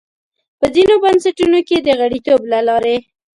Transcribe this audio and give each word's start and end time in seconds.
په 0.59 0.67
ځینو 0.75 0.93
بنسټونو 1.03 1.59
کې 1.67 1.77
د 1.81 1.87
غړیتوب 1.99 2.41
له 2.51 2.59
لارې. 2.67 2.97